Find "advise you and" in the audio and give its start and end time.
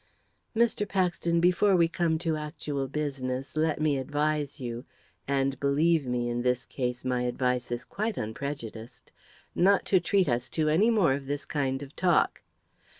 3.99-5.59